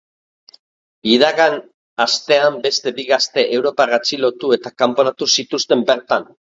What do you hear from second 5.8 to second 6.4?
bertan.